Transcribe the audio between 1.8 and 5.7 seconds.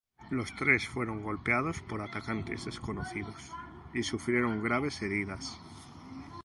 por atacantes desconocidos y sufrieron graves heridas.